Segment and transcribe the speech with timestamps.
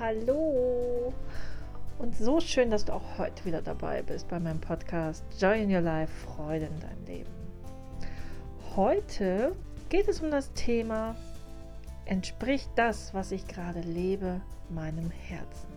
[0.00, 1.12] hallo.
[1.98, 5.72] Und so schön, dass du auch heute wieder dabei bist bei meinem Podcast Joy in
[5.72, 7.30] Your Life, Freude in deinem Leben.
[8.74, 9.54] Heute
[9.90, 11.16] geht es um das Thema,
[12.06, 14.40] entspricht das, was ich gerade lebe,
[14.70, 15.68] meinem Herzen?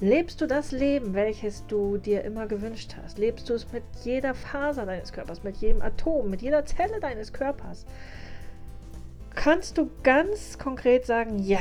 [0.00, 3.18] Lebst du das Leben, welches du dir immer gewünscht hast?
[3.18, 7.32] Lebst du es mit jeder Faser deines Körpers, mit jedem Atom, mit jeder Zelle deines
[7.32, 7.86] Körpers?
[9.36, 11.60] Kannst du ganz konkret sagen, ja,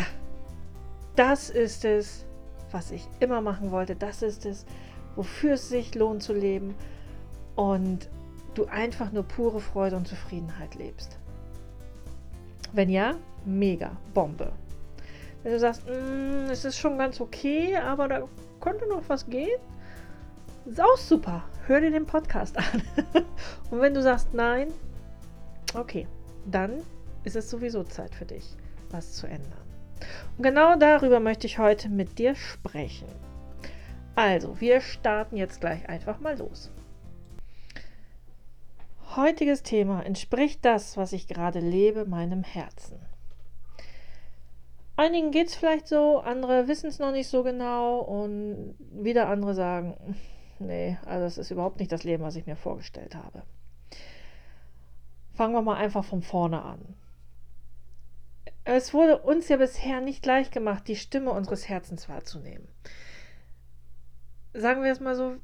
[1.18, 2.26] das ist es,
[2.72, 4.66] was ich immer machen wollte, das ist es,
[5.16, 6.76] wofür es sich lohnt zu leben
[7.56, 8.08] und
[8.54, 11.18] du einfach nur pure Freude und Zufriedenheit lebst?
[12.74, 14.52] Wenn ja, mega, Bombe.
[15.44, 18.28] Wenn du sagst, mm, es ist schon ganz okay, aber da
[18.60, 19.60] könnte noch was gehen,
[20.66, 21.44] ist auch super.
[21.66, 22.84] Hör dir den Podcast an.
[23.72, 24.68] Und wenn du sagst nein,
[25.74, 26.08] okay,
[26.46, 26.84] dann
[27.24, 28.56] ist es sowieso Zeit für dich,
[28.92, 29.67] was zu ändern.
[30.38, 33.08] Und genau darüber möchte ich heute mit dir sprechen.
[34.16, 36.72] Also, wir starten jetzt gleich einfach mal los.
[39.16, 43.00] Heutiges Thema entspricht das, was ich gerade lebe, meinem Herzen.
[44.95, 49.53] Einigen geht es vielleicht so, andere wissen es noch nicht so genau und wieder andere
[49.53, 49.95] sagen,
[50.58, 53.44] nee, also es ist überhaupt nicht das Leben, was ich mir vorgestellt habe.
[55.36, 56.95] Fangen wir mal einfach von vorne an.
[58.70, 62.68] Es wurde uns ja bisher nicht leicht gemacht, die Stimme unseres Herzens wahrzunehmen.
[64.54, 65.38] Sagen wir es mal so,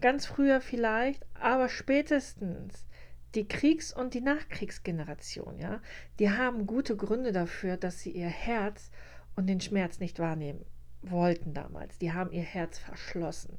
[0.00, 2.86] ganz früher vielleicht, aber spätestens
[3.34, 5.82] die Kriegs- und die Nachkriegsgeneration, ja,
[6.18, 8.90] die haben gute Gründe dafür, dass sie ihr Herz
[9.36, 10.64] und den Schmerz nicht wahrnehmen
[11.02, 11.98] wollten damals.
[11.98, 13.58] Die haben ihr Herz verschlossen.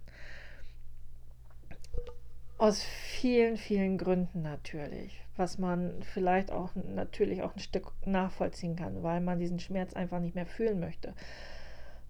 [2.57, 2.83] Aus
[3.23, 9.21] vielen, vielen Gründen natürlich, was man vielleicht auch natürlich auch ein Stück nachvollziehen kann, weil
[9.21, 11.13] man diesen Schmerz einfach nicht mehr fühlen möchte,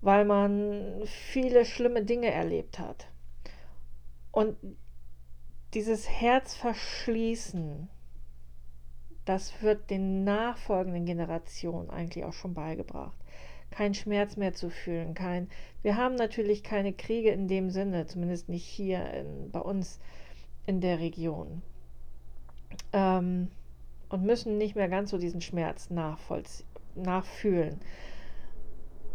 [0.01, 3.05] weil man viele schlimme Dinge erlebt hat.
[4.31, 4.57] Und
[5.75, 7.89] dieses Herz verschließen,
[9.23, 13.19] das wird den nachfolgenden Generationen eigentlich auch schon beigebracht.
[13.69, 15.47] Kein Schmerz mehr zu fühlen, kein.
[15.83, 19.99] Wir haben natürlich keine Kriege in dem Sinne, zumindest nicht hier in, bei uns
[20.65, 21.61] in der Region.
[22.91, 23.49] Ähm,
[24.09, 27.79] und müssen nicht mehr ganz so diesen Schmerz nachfühlen.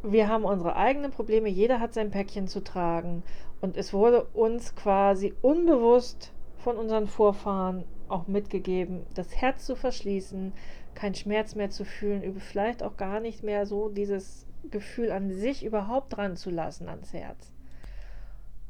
[0.03, 3.23] Wir haben unsere eigenen Probleme, jeder hat sein Päckchen zu tragen
[3.61, 10.53] und es wurde uns quasi unbewusst von unseren Vorfahren auch mitgegeben, das Herz zu verschließen,
[10.95, 15.65] keinen Schmerz mehr zu fühlen, vielleicht auch gar nicht mehr so dieses Gefühl an sich
[15.65, 17.53] überhaupt dran zu lassen ans Herz.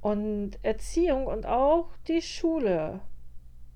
[0.09, 3.01] Und Erziehung und auch die Schule,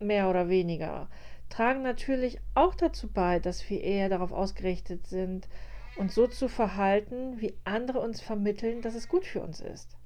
[0.01, 1.11] mehr oder weniger,
[1.51, 5.47] tragen natürlich auch dazu bei, dass wir eher darauf ausgerichtet sind,
[5.99, 9.99] uns so zu verhalten, wie andere uns vermitteln, dass es gut für uns ist.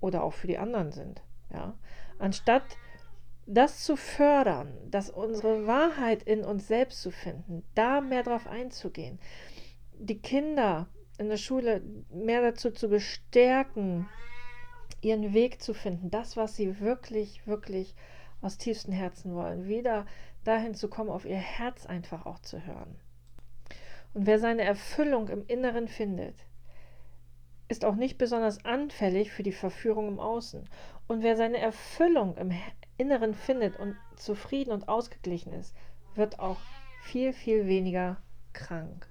[0.00, 1.22] Oder auch für die anderen sind.
[1.52, 1.78] Ja?
[2.18, 2.64] Anstatt
[3.46, 9.20] das zu fördern, dass unsere Wahrheit in uns selbst zu finden, da mehr drauf einzugehen,
[9.96, 14.08] die Kinder in der Schule mehr dazu zu bestärken,
[15.02, 17.94] ihren Weg zu finden, das, was sie wirklich, wirklich
[18.40, 20.06] aus tiefstem Herzen wollen, wieder
[20.44, 22.96] dahin zu kommen, auf ihr Herz einfach auch zu hören.
[24.14, 26.34] Und wer seine Erfüllung im Inneren findet,
[27.68, 30.68] ist auch nicht besonders anfällig für die Verführung im Außen.
[31.06, 32.52] Und wer seine Erfüllung im
[32.98, 35.74] Inneren findet und zufrieden und ausgeglichen ist,
[36.16, 36.58] wird auch
[37.02, 38.20] viel, viel weniger
[38.52, 39.08] krank.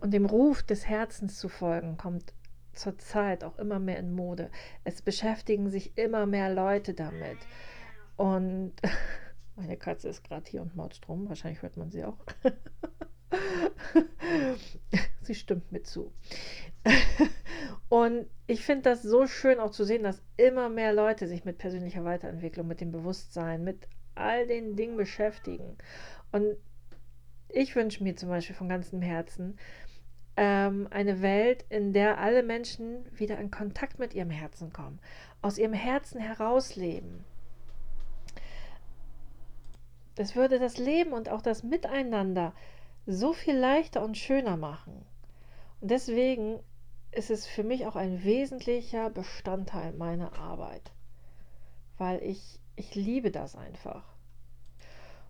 [0.00, 2.34] Und dem Ruf des Herzens zu folgen, kommt
[2.72, 4.50] zurzeit auch immer mehr in Mode.
[4.84, 7.38] Es beschäftigen sich immer mehr Leute damit.
[8.16, 8.72] Und
[9.56, 11.28] meine Katze ist gerade hier und maut drum.
[11.28, 12.18] Wahrscheinlich hört man sie auch.
[15.22, 16.12] sie stimmt mir zu.
[17.88, 21.58] Und ich finde das so schön auch zu sehen, dass immer mehr Leute sich mit
[21.58, 25.76] persönlicher Weiterentwicklung, mit dem Bewusstsein, mit all den Dingen beschäftigen.
[26.32, 26.56] Und
[27.48, 29.58] ich wünsche mir zum Beispiel von ganzem Herzen
[30.36, 34.98] ähm, eine Welt, in der alle Menschen wieder in Kontakt mit ihrem Herzen kommen,
[35.42, 37.24] aus ihrem Herzen herausleben.
[40.16, 42.52] Es würde das Leben und auch das Miteinander
[43.06, 45.04] so viel leichter und schöner machen.
[45.80, 46.60] Und deswegen
[47.10, 50.92] ist es für mich auch ein wesentlicher Bestandteil meiner Arbeit,
[51.98, 54.04] weil ich, ich liebe das einfach.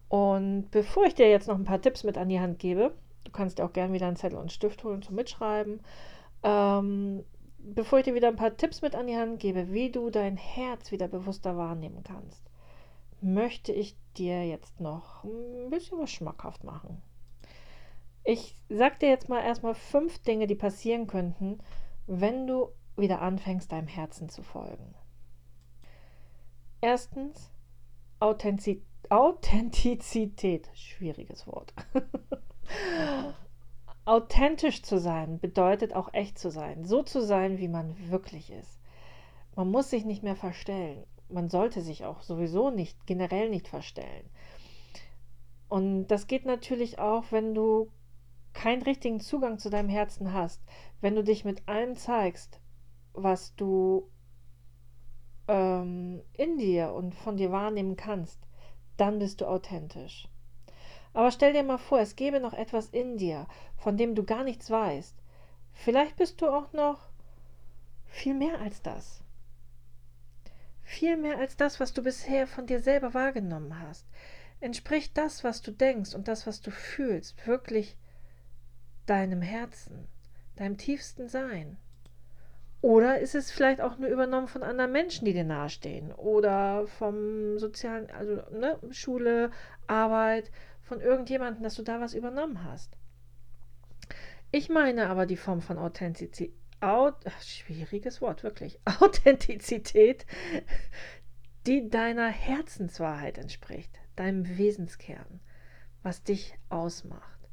[0.08, 3.30] Und bevor ich dir jetzt noch ein paar Tipps mit an die Hand gebe, du
[3.32, 5.80] kannst dir auch gerne wieder einen Zettel und Stift holen zum Mitschreiben,
[6.42, 7.24] ähm,
[7.58, 10.36] bevor ich dir wieder ein paar Tipps mit an die Hand gebe, wie du dein
[10.36, 12.42] Herz wieder bewusster wahrnehmen kannst,
[13.20, 17.02] möchte ich dir jetzt noch ein bisschen was schmackhaft machen.
[18.24, 21.58] Ich sag dir jetzt mal erstmal fünf Dinge, die passieren könnten,
[22.06, 24.94] wenn du wieder anfängst, deinem Herzen zu folgen.
[26.80, 27.52] Erstens,
[28.20, 30.70] Authentiz Authentizität.
[30.74, 31.74] Schwieriges Wort.
[34.04, 36.84] Authentisch zu sein bedeutet auch echt zu sein.
[36.84, 38.80] So zu sein, wie man wirklich ist.
[39.54, 41.04] Man muss sich nicht mehr verstellen.
[41.28, 44.28] Man sollte sich auch sowieso nicht, generell nicht verstellen.
[45.68, 47.90] Und das geht natürlich auch, wenn du
[48.52, 50.62] keinen richtigen Zugang zu deinem Herzen hast.
[51.00, 52.60] Wenn du dich mit allem zeigst,
[53.14, 54.10] was du
[55.48, 58.46] ähm, in dir und von dir wahrnehmen kannst,
[58.96, 60.28] dann bist du authentisch.
[61.14, 64.44] Aber stell dir mal vor, es gäbe noch etwas in dir, von dem du gar
[64.44, 65.14] nichts weißt.
[65.72, 67.08] Vielleicht bist du auch noch
[68.06, 69.22] viel mehr als das.
[70.82, 74.06] Viel mehr als das, was du bisher von dir selber wahrgenommen hast.
[74.60, 77.96] Entspricht das, was du denkst und das, was du fühlst, wirklich
[79.06, 80.06] deinem Herzen,
[80.56, 81.78] deinem tiefsten Sein?
[82.80, 86.12] Oder ist es vielleicht auch nur übernommen von anderen Menschen, die dir nahestehen?
[86.12, 89.52] Oder vom sozialen, also ne, Schule,
[89.86, 90.50] Arbeit,
[90.92, 92.98] von irgendjemandem, dass du da was übernommen hast.
[94.50, 96.52] Ich meine aber die Form von Authentizität,
[96.82, 100.26] Aut, schwieriges Wort, wirklich, Authentizität,
[101.66, 105.40] die deiner Herzenswahrheit entspricht, deinem Wesenskern,
[106.02, 107.48] was dich ausmacht.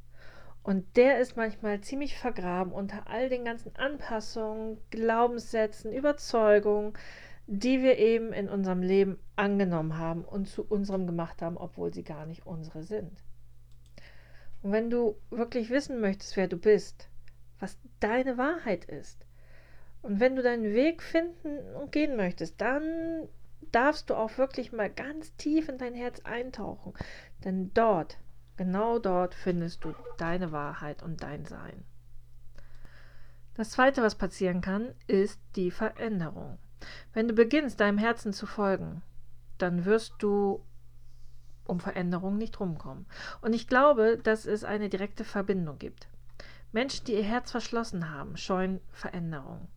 [0.62, 6.92] Und der ist manchmal ziemlich vergraben unter all den ganzen Anpassungen, Glaubenssätzen, Überzeugungen,
[7.46, 12.04] die wir eben in unserem Leben angenommen haben und zu unserem gemacht haben, obwohl sie
[12.04, 13.24] gar nicht unsere sind.
[14.62, 17.08] Und wenn du wirklich wissen möchtest, wer du bist,
[17.58, 19.24] was deine Wahrheit ist,
[20.02, 23.28] und wenn du deinen Weg finden und gehen möchtest, dann
[23.70, 26.94] darfst du auch wirklich mal ganz tief in dein Herz eintauchen.
[27.44, 28.18] Denn dort
[28.60, 31.82] Genau dort findest du deine Wahrheit und dein Sein.
[33.54, 36.58] Das Zweite, was passieren kann, ist die Veränderung.
[37.14, 39.00] Wenn du beginnst, deinem Herzen zu folgen,
[39.56, 40.62] dann wirst du
[41.70, 43.06] um Veränderung nicht rumkommen.
[43.40, 46.08] Und ich glaube, dass es eine direkte Verbindung gibt.
[46.72, 49.68] Menschen, die ihr Herz verschlossen haben, scheuen Veränderung.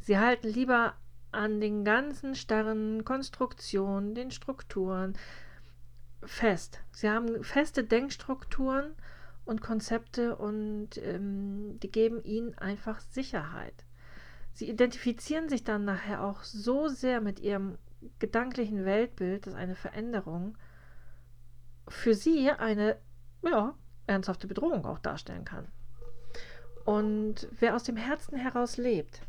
[0.00, 0.94] Sie halten lieber
[1.30, 5.14] an den ganzen starren Konstruktionen, den Strukturen,
[6.24, 6.80] fest.
[6.92, 8.94] Sie haben feste Denkstrukturen
[9.44, 13.84] und Konzepte und ähm, die geben ihnen einfach Sicherheit.
[14.52, 17.78] Sie identifizieren sich dann nachher auch so sehr mit ihrem
[18.18, 20.56] gedanklichen Weltbild, dass eine Veränderung
[21.88, 22.96] für sie eine
[23.42, 23.74] ja,
[24.06, 25.68] ernsthafte Bedrohung auch darstellen kann.
[26.84, 29.22] Und wer aus dem Herzen heraus lebt,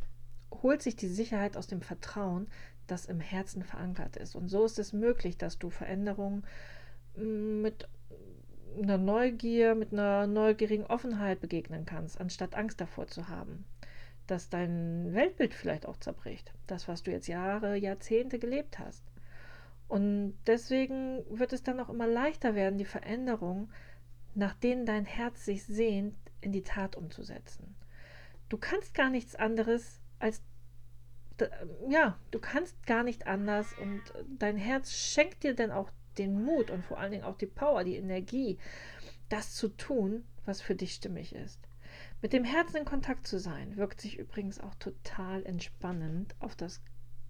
[0.52, 2.48] holt sich die Sicherheit aus dem Vertrauen,
[2.88, 4.36] das im Herzen verankert ist.
[4.36, 6.46] Und so ist es möglich, dass du Veränderungen
[7.16, 7.88] mit
[8.82, 13.66] einer Neugier, mit einer neugierigen Offenheit begegnen kannst, anstatt Angst davor zu haben,
[14.28, 19.04] dass dein Weltbild vielleicht auch zerbricht, das, was du jetzt Jahre, Jahrzehnte gelebt hast.
[19.94, 23.72] Und deswegen wird es dann auch immer leichter werden, die Veränderung,
[24.34, 27.76] nach denen dein Herz sich sehnt, in die Tat umzusetzen.
[28.50, 30.42] Du kannst gar nichts anderes als
[31.88, 34.02] ja, du kannst gar nicht anders und
[34.40, 37.84] dein Herz schenkt dir dann auch den Mut und vor allen Dingen auch die Power,
[37.84, 38.58] die Energie,
[39.30, 41.60] das zu tun, was für dich stimmig ist.
[42.20, 46.82] Mit dem Herzen in Kontakt zu sein, wirkt sich übrigens auch total entspannend auf das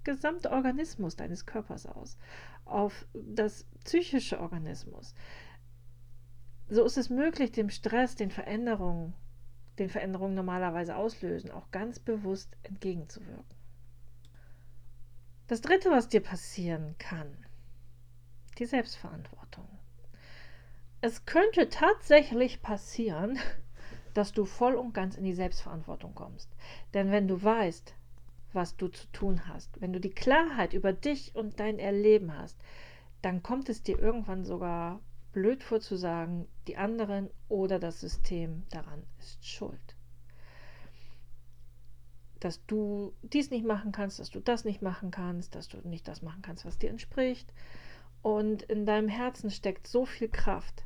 [0.04, 2.18] gesamte Organismus deines Körpers aus,
[2.66, 5.14] auf das psychische Organismus.
[6.70, 9.14] So ist es möglich, dem Stress, den Veränderungen,
[9.80, 13.58] den Veränderungen normalerweise auslösen, auch ganz bewusst entgegenzuwirken.
[15.48, 17.46] Das Dritte, was dir passieren kann,
[18.58, 19.68] die Selbstverantwortung.
[21.02, 23.38] Es könnte tatsächlich passieren,
[24.14, 26.50] dass du voll und ganz in die Selbstverantwortung kommst.
[26.94, 27.94] Denn wenn du weißt,
[28.54, 32.58] was du zu tun hast, wenn du die Klarheit über dich und dein Erleben hast,
[33.22, 35.00] dann kommt es dir irgendwann sogar
[35.32, 39.96] blöd vor zu sagen, die anderen oder das System daran ist schuld.
[42.40, 46.08] Dass du dies nicht machen kannst, dass du das nicht machen kannst, dass du nicht
[46.08, 47.52] das machen kannst, was dir entspricht,
[48.22, 50.86] und in deinem Herzen steckt so viel Kraft,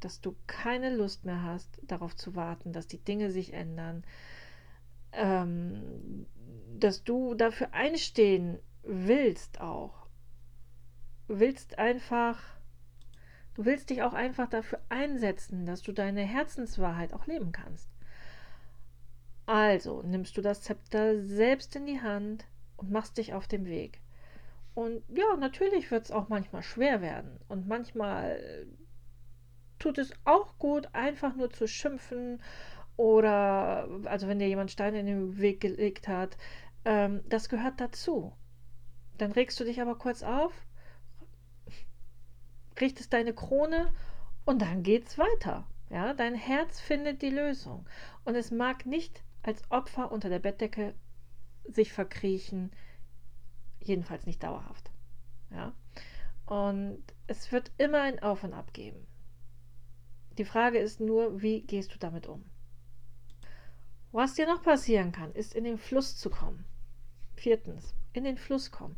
[0.00, 4.04] dass du keine Lust mehr hast, darauf zu warten, dass die Dinge sich ändern,
[5.12, 6.26] ähm,
[6.78, 10.06] dass du dafür einstehen willst auch.
[11.28, 12.42] Willst einfach,
[13.54, 17.88] du willst dich auch einfach dafür einsetzen, dass du deine Herzenswahrheit auch leben kannst.
[19.46, 24.00] Also nimmst du das Zepter selbst in die Hand und machst dich auf den Weg.
[24.74, 27.38] Und ja, natürlich wird es auch manchmal schwer werden.
[27.48, 28.66] Und manchmal
[29.78, 32.40] tut es auch gut, einfach nur zu schimpfen
[33.00, 36.36] oder, also wenn dir jemand Steine in den Weg gelegt hat,
[36.84, 38.34] ähm, das gehört dazu.
[39.16, 40.52] Dann regst du dich aber kurz auf,
[42.78, 43.94] richtest deine Krone
[44.44, 45.66] und dann geht's weiter.
[45.88, 47.88] Ja, dein Herz findet die Lösung.
[48.26, 50.94] Und es mag nicht als Opfer unter der Bettdecke
[51.64, 52.70] sich verkriechen,
[53.82, 54.90] jedenfalls nicht dauerhaft.
[55.50, 55.72] Ja?
[56.44, 59.06] Und es wird immer ein Auf und Ab geben.
[60.36, 62.44] Die Frage ist nur, wie gehst du damit um?
[64.12, 66.64] Was dir noch passieren kann, ist in den Fluss zu kommen.
[67.36, 68.96] Viertens, in den Fluss kommen.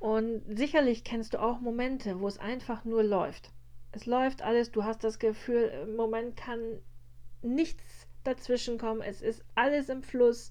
[0.00, 3.52] Und sicherlich kennst du auch Momente, wo es einfach nur läuft.
[3.92, 6.80] Es läuft alles, du hast das Gefühl, im Moment kann
[7.42, 9.02] nichts dazwischen kommen.
[9.02, 10.50] Es ist alles im Fluss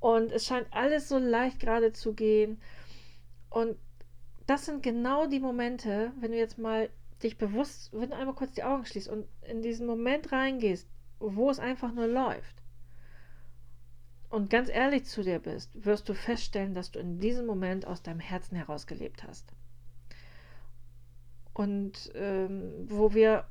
[0.00, 2.58] und es scheint alles so leicht gerade zu gehen.
[3.50, 3.76] Und
[4.46, 6.88] das sind genau die Momente, wenn du jetzt mal
[7.22, 11.50] dich bewusst, wenn du einmal kurz die Augen schließt und in diesen Moment reingehst, wo
[11.50, 12.62] es einfach nur läuft
[14.30, 18.02] und ganz ehrlich zu dir bist, wirst du feststellen, dass du in diesem Moment aus
[18.02, 19.52] deinem Herzen heraus gelebt hast.
[21.54, 23.46] Und ähm, wo wir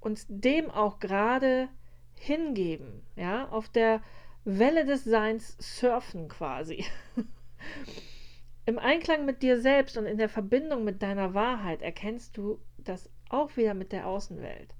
[0.00, 1.68] uns dem auch gerade
[2.14, 4.02] hingeben, ja, auf der
[4.44, 6.84] Welle des Seins surfen quasi.
[8.66, 13.10] Im Einklang mit dir selbst und in der Verbindung mit deiner Wahrheit erkennst du das
[13.28, 14.74] auch wieder mit der Außenwelt,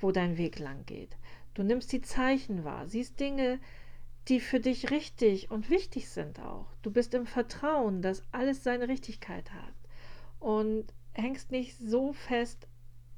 [0.00, 1.16] wo dein Weg lang geht.
[1.54, 3.58] Du nimmst die Zeichen wahr, siehst Dinge,
[4.28, 6.66] die für dich richtig und wichtig sind auch.
[6.82, 9.74] Du bist im Vertrauen, dass alles seine Richtigkeit hat
[10.40, 12.66] und hängst nicht so fest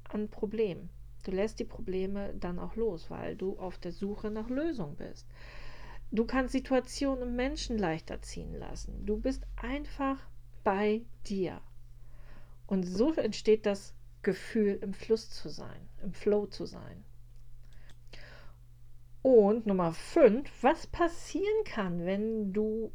[0.04, 0.90] an Problemen.
[1.24, 5.26] Du lässt die Probleme dann auch los, weil du auf der Suche nach Lösung bist.
[6.10, 9.04] Du kannst Situationen und Menschen leichter ziehen lassen.
[9.04, 10.18] Du bist einfach
[10.64, 11.60] bei dir.
[12.66, 17.04] Und so entsteht das Gefühl, im Fluss zu sein, im Flow zu sein.
[19.28, 22.90] Und Nummer 5, was passieren kann, wenn du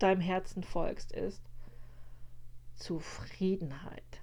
[0.00, 1.40] deinem Herzen folgst, ist
[2.74, 4.22] Zufriedenheit.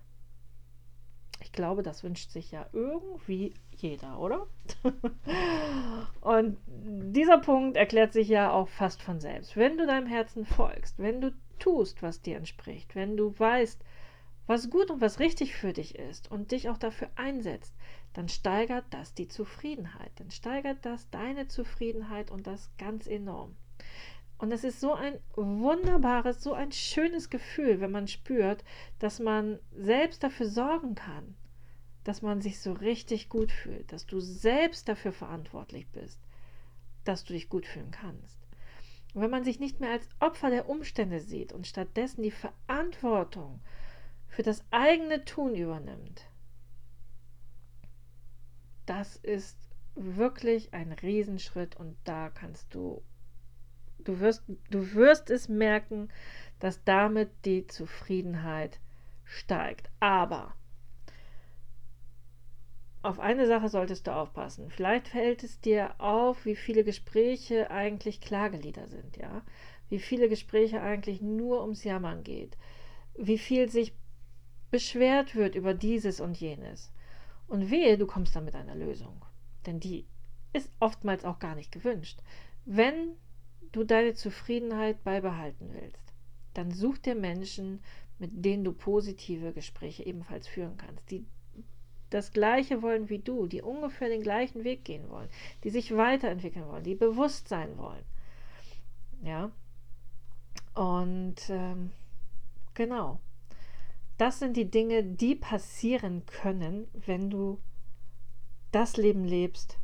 [1.39, 4.47] Ich glaube, das wünscht sich ja irgendwie jeder, oder?
[6.19, 9.55] Und dieser Punkt erklärt sich ja auch fast von selbst.
[9.55, 13.81] Wenn du deinem Herzen folgst, wenn du tust, was dir entspricht, wenn du weißt,
[14.45, 17.73] was gut und was richtig für dich ist und dich auch dafür einsetzt,
[18.17, 20.09] dann steigert das die Zufriedenheit.
[20.15, 23.55] Dann steigert das deine Zufriedenheit und das ganz enorm.
[24.39, 28.63] Und es ist so ein wunderbares, so ein schönes Gefühl, wenn man spürt,
[28.97, 31.35] dass man selbst dafür sorgen kann,
[32.05, 36.19] dass man sich so richtig gut fühlt, dass du selbst dafür verantwortlich bist,
[37.03, 38.39] dass du dich gut fühlen kannst.
[39.13, 43.59] Und wenn man sich nicht mehr als Opfer der Umstände sieht und stattdessen die Verantwortung
[44.27, 46.25] für das eigene Tun übernimmt,
[48.87, 49.57] das ist
[49.95, 53.03] wirklich ein Riesenschritt und da kannst du,
[53.99, 56.09] du wirst, du wirst es merken,
[56.59, 58.79] dass damit die Zufriedenheit
[59.23, 59.89] steigt.
[59.99, 60.53] Aber
[63.03, 64.69] auf eine Sache solltest du aufpassen.
[64.69, 69.43] Vielleicht fällt es dir auf, wie viele Gespräche eigentlich Klagelieder sind, ja?
[69.89, 72.57] Wie viele Gespräche eigentlich nur ums Jammern geht.
[73.15, 73.93] Wie viel sich
[74.71, 76.91] beschwert wird über dieses und jenes.
[77.47, 79.21] Und wehe, du kommst dann mit einer Lösung.
[79.65, 80.05] Denn die
[80.53, 82.19] ist oftmals auch gar nicht gewünscht.
[82.65, 83.13] Wenn
[83.71, 86.13] du deine Zufriedenheit beibehalten willst,
[86.53, 87.81] dann such dir Menschen,
[88.19, 91.25] mit denen du positive Gespräche ebenfalls führen kannst, die
[92.09, 95.29] das Gleiche wollen wie du, die ungefähr den gleichen Weg gehen wollen,
[95.63, 98.03] die sich weiterentwickeln wollen, die bewusst sein wollen.
[99.23, 99.51] Ja.
[100.73, 101.91] Und ähm,
[102.73, 103.19] genau.
[104.17, 107.59] Das sind die Dinge, die passieren können, wenn du
[108.71, 109.77] das Leben lebst,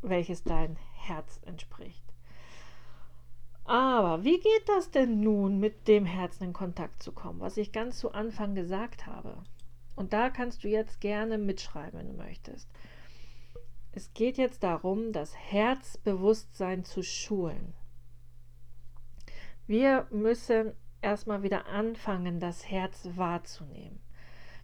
[0.00, 2.02] welches dein Herz entspricht.
[3.64, 7.70] Aber wie geht das denn nun, mit dem Herzen in Kontakt zu kommen, was ich
[7.70, 9.36] ganz zu Anfang gesagt habe?
[9.94, 12.68] Und da kannst du jetzt gerne mitschreiben, wenn du möchtest.
[13.92, 17.74] Es geht jetzt darum, das Herzbewusstsein zu schulen.
[19.66, 24.00] Wir müssen erstmal wieder anfangen, das Herz wahrzunehmen.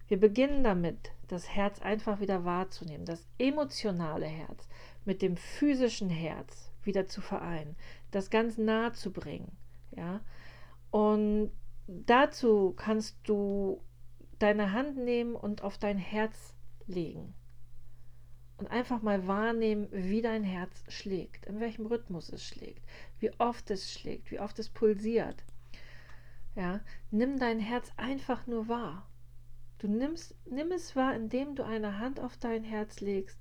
[0.09, 4.67] Wir beginnen damit, das Herz einfach wieder wahrzunehmen, das emotionale Herz
[5.05, 7.77] mit dem physischen Herz wieder zu vereinen,
[8.11, 9.57] das ganz nah zu bringen.
[9.95, 10.21] Ja?
[10.91, 11.51] Und
[11.87, 13.83] dazu kannst du
[14.39, 16.55] deine Hand nehmen und auf dein Herz
[16.87, 17.35] legen.
[18.57, 22.83] Und einfach mal wahrnehmen, wie dein Herz schlägt, in welchem Rhythmus es schlägt,
[23.21, 25.45] wie oft es schlägt, wie oft es pulsiert.
[26.55, 29.09] Ja, nimm dein Herz einfach nur wahr.
[29.79, 33.39] Du nimmst, nimm es wahr, indem du eine Hand auf dein Herz legst.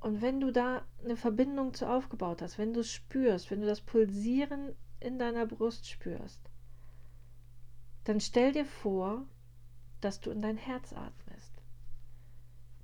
[0.00, 3.66] Und wenn du da eine Verbindung zu aufgebaut hast, wenn du es spürst, wenn du
[3.66, 6.40] das Pulsieren in deiner Brust spürst,
[8.04, 9.26] dann stell dir vor,
[10.00, 11.62] dass du in dein Herz atmest.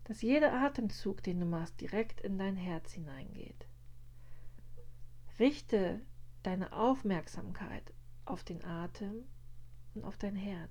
[0.05, 3.67] Dass jeder Atemzug, den du machst, direkt in dein Herz hineingeht.
[5.39, 6.01] Richte
[6.43, 7.93] deine Aufmerksamkeit
[8.31, 9.25] auf den Atem
[9.95, 10.71] und auf dein Herz.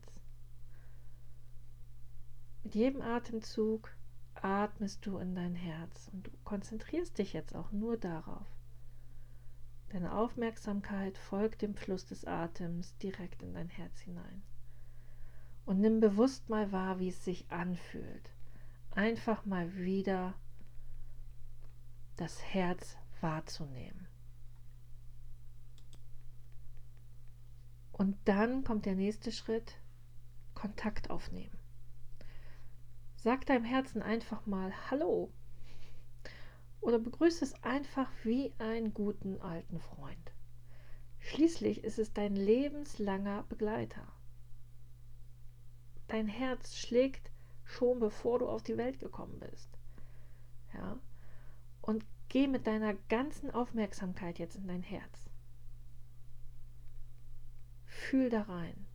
[2.63, 3.95] Mit jedem Atemzug
[4.33, 8.47] atmest du in dein Herz und du konzentrierst dich jetzt auch nur darauf.
[9.89, 14.43] Deine Aufmerksamkeit folgt dem Fluss des Atems direkt in dein Herz hinein.
[15.65, 18.33] Und nimm bewusst mal wahr, wie es sich anfühlt.
[18.91, 20.35] Einfach mal wieder
[22.17, 24.08] das Herz wahrzunehmen.
[27.99, 29.75] Und dann kommt der nächste Schritt,
[30.55, 31.57] Kontakt aufnehmen.
[33.17, 35.33] Sag deinem Herzen einfach mal Hallo
[36.79, 40.31] oder begrüße es einfach wie einen guten alten Freund.
[41.19, 44.07] Schließlich ist es dein lebenslanger Begleiter.
[46.07, 47.31] Dein Herz schlägt
[47.65, 49.77] schon bevor du auf die Welt gekommen bist.
[50.73, 50.97] Ja?
[51.81, 55.28] Und geh mit deiner ganzen Aufmerksamkeit jetzt in dein Herz.
[57.99, 58.87] Fühl da rein.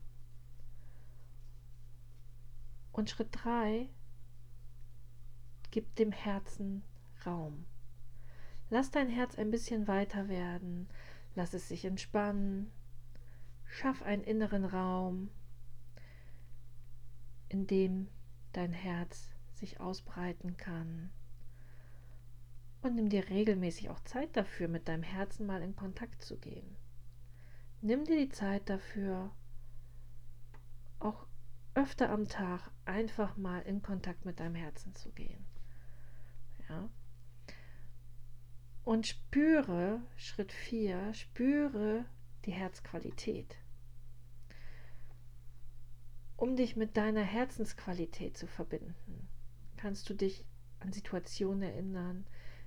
[2.90, 3.88] Und Schritt 3,
[5.70, 6.82] gib dem Herzen
[7.25, 7.64] Raum.
[8.70, 10.88] Lass dein Herz ein bisschen weiter werden,
[11.37, 12.73] lass es sich entspannen,
[13.66, 15.30] schaff einen inneren Raum,
[17.50, 18.08] in dem
[18.52, 21.11] dein Herz sich ausbreiten kann.
[22.82, 26.76] Und nimm dir regelmäßig auch Zeit dafür, mit deinem Herzen mal in Kontakt zu gehen.
[27.86, 29.30] Nimm dir die Zeit dafür,
[31.00, 31.26] auch
[31.74, 35.44] öfter am Tag einfach mal in Kontakt mit deinem Herzen zu gehen.
[36.66, 36.88] Ja?
[38.84, 42.06] Und spüre, Schritt 4, spüre
[42.47, 43.54] die Herzqualität.
[46.38, 49.28] Um dich mit deiner Herzensqualität zu verbinden,
[49.76, 50.47] kannst du dich
[50.80, 52.26] an Situationen erinnern,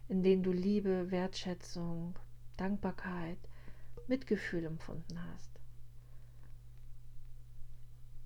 [0.10, 2.20] in denen du Liebe, Wertschätzung,
[2.56, 3.40] Dankbarkeit,
[4.08, 5.58] Mitgefühl empfunden hast.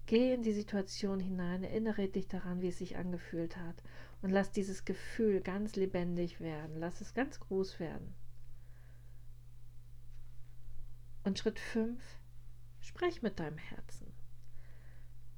[0.06, 3.82] Geh in die Situation hinein, erinnere dich daran, wie es sich angefühlt hat
[4.22, 8.14] und lass dieses Gefühl ganz lebendig werden, lass es ganz groß werden.
[11.24, 12.04] Und Schritt 5,
[12.82, 14.12] sprech mit deinem Herzen.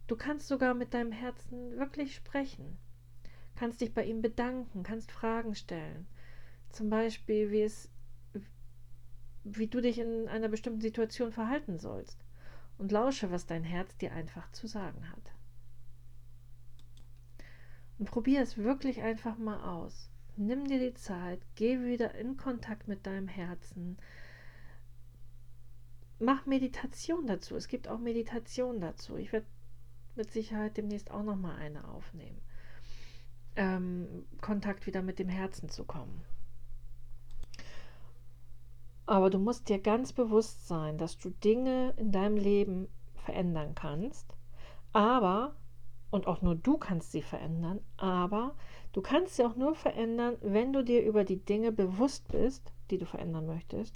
[0.08, 2.77] Du kannst sogar mit deinem Herzen wirklich sprechen,
[3.56, 6.08] kannst dich bei ihm bedanken, kannst Fragen stellen.
[6.69, 7.89] Zum Beispiel, wie es
[9.43, 12.23] wie du dich in einer bestimmten Situation verhalten sollst
[12.77, 15.34] und lausche, was dein Herz dir einfach zu sagen hat.
[17.99, 20.10] Und probier es wirklich einfach mal aus.
[20.36, 23.97] Nimm dir die Zeit, geh wieder in Kontakt mit deinem Herzen.
[26.19, 27.56] Mach Meditation dazu.
[27.56, 29.17] Es gibt auch Meditation dazu.
[29.17, 29.45] Ich werde
[30.15, 32.41] mit Sicherheit demnächst auch noch mal eine aufnehmen.
[33.56, 36.23] Ähm, Kontakt wieder mit dem Herzen zu kommen.
[39.13, 44.26] Aber du musst dir ganz bewusst sein, dass du Dinge in deinem Leben verändern kannst,
[44.91, 45.54] aber,
[46.10, 48.56] und auch nur du kannst sie verändern, aber
[48.91, 52.97] du kannst sie auch nur verändern, wenn du dir über die Dinge bewusst bist, die
[52.97, 53.95] du verändern möchtest,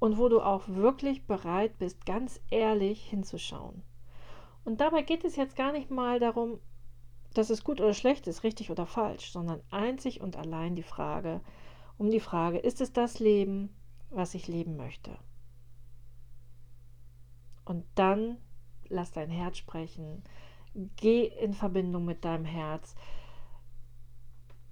[0.00, 3.84] und wo du auch wirklich bereit bist, ganz ehrlich hinzuschauen.
[4.64, 6.58] Und dabei geht es jetzt gar nicht mal darum,
[7.34, 11.40] dass es gut oder schlecht ist, richtig oder falsch, sondern einzig und allein die Frage,
[11.98, 13.70] um die Frage, ist es das Leben,
[14.10, 15.16] was ich leben möchte.
[17.64, 18.38] Und dann
[18.88, 20.22] lass dein Herz sprechen.
[20.96, 22.94] Geh in Verbindung mit deinem Herz.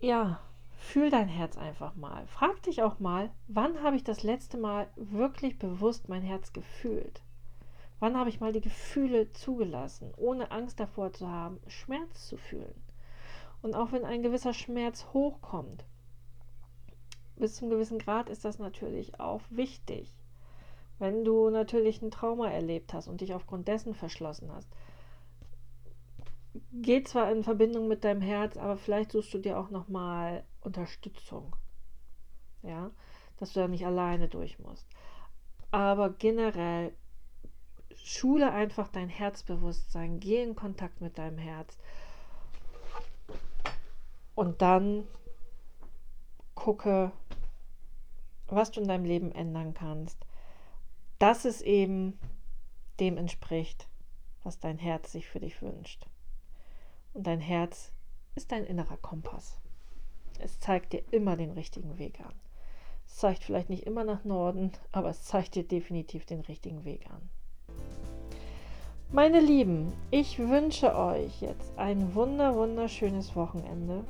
[0.01, 0.41] Ja,
[0.77, 2.27] fühl dein Herz einfach mal.
[2.27, 7.23] Frag dich auch mal, wann habe ich das letzte Mal wirklich bewusst mein Herz gefühlt?
[8.01, 12.75] Wann habe ich mal die Gefühle zugelassen, ohne Angst davor zu haben, Schmerz zu fühlen?
[13.63, 15.87] Und auch wenn ein gewisser Schmerz hochkommt,
[17.37, 20.15] bis zum gewissen Grad ist das natürlich auch wichtig.
[20.99, 24.69] Wenn du natürlich ein Trauma erlebt hast und dich aufgrund dessen verschlossen hast,
[26.73, 31.57] geht zwar in Verbindung mit deinem Herz, aber vielleicht suchst du dir auch nochmal Unterstützung.
[32.63, 32.91] Ja,
[33.39, 34.87] dass du da nicht alleine durch musst.
[35.71, 36.95] Aber generell
[37.97, 41.77] schule einfach dein Herzbewusstsein, geh in Kontakt mit deinem Herz
[44.35, 45.07] und dann
[46.55, 47.13] gucke,
[48.49, 50.19] was du in deinem Leben ändern kannst,
[51.19, 52.19] dass es eben
[53.01, 53.89] dem entspricht,
[54.43, 56.07] was dein Herz sich für dich wünscht.
[57.15, 57.93] Und dein Herz
[58.35, 59.59] ist dein innerer Kompass.
[60.39, 62.35] Es zeigt dir immer den richtigen Weg an.
[63.07, 67.09] Es zeigt vielleicht nicht immer nach Norden, aber es zeigt dir definitiv den richtigen Weg
[67.11, 67.29] an.
[69.13, 74.05] Meine Lieben, ich wünsche euch jetzt ein wunder wunderschönes Wochenende.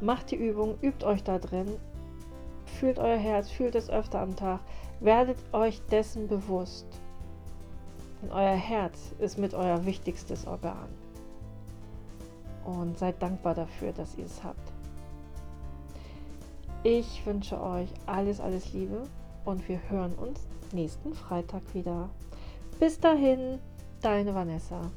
[0.00, 1.76] Macht die Übung, übt euch da drin,
[2.66, 4.60] fühlt euer Herz, fühlt es öfter am Tag,
[5.00, 6.86] werdet euch dessen bewusst.
[8.22, 10.88] Denn euer Herz ist mit euer wichtigstes Organ.
[12.64, 14.72] Und seid dankbar dafür, dass ihr es habt.
[16.82, 19.04] Ich wünsche euch alles, alles Liebe
[19.44, 22.10] und wir hören uns nächsten Freitag wieder.
[22.78, 23.58] Bis dahin,
[24.02, 24.90] deine Vanessa.